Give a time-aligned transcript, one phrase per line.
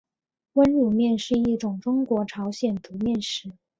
[0.53, 3.51] 温卤面是一种中国朝鲜族面食。